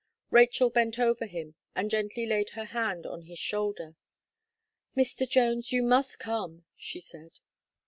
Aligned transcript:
Rachel 0.31 0.71
bent 0.71 0.97
over 0.97 1.27
him, 1.27 1.53
and 1.75 1.91
gently 1.91 2.25
laid 2.25 2.49
her 2.57 2.65
hand 2.65 3.05
on 3.05 3.21
his 3.21 3.37
shoulder. 3.37 3.95
"Mr. 4.97 5.29
Jones, 5.29 5.71
you 5.71 5.83
must 5.83 6.17
come!" 6.17 6.65
she 6.75 6.99
said. 6.99 7.39